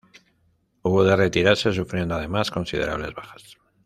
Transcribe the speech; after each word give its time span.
Hubo 0.81 1.03
de 1.03 1.15
retirarse, 1.15 1.71
sufriendo 1.71 2.15
además 2.15 2.49
considerables 2.49 3.13
bajas. 3.13 3.59